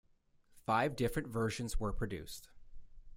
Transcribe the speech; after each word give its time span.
Five 0.65 0.95
different 0.95 1.27
versions 1.27 1.79
were 1.79 1.93
produced. 1.93 2.49